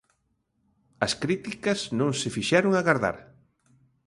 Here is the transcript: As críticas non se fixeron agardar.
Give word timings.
As 1.05 1.13
críticas 1.23 1.79
non 1.99 2.11
se 2.19 2.33
fixeron 2.35 2.71
agardar. 2.75 3.17